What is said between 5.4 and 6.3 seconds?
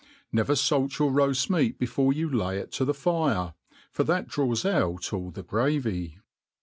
gravy.